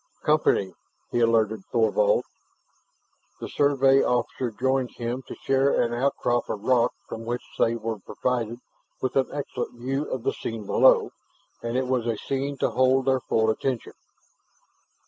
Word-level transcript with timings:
"Company!" 0.23 0.73
he 1.11 1.19
alerted 1.19 1.61
Thorvald. 1.71 2.23
The 3.39 3.47
Survey 3.47 4.01
officer 4.01 4.49
joined 4.49 4.93
him 4.95 5.21
to 5.27 5.35
share 5.35 5.79
an 5.79 5.93
outcrop 5.93 6.49
of 6.49 6.63
rock 6.63 6.91
from 7.07 7.23
which 7.23 7.43
they 7.59 7.75
were 7.75 7.99
provided 7.99 8.57
with 8.99 9.15
an 9.15 9.27
excellent 9.31 9.75
view 9.75 10.09
of 10.09 10.23
the 10.23 10.33
scene 10.33 10.65
below, 10.65 11.11
and 11.61 11.77
it 11.77 11.85
was 11.85 12.07
a 12.07 12.17
scene 12.17 12.57
to 12.57 12.71
hold 12.71 13.05
their 13.05 13.19
full 13.19 13.51
attention. 13.51 13.93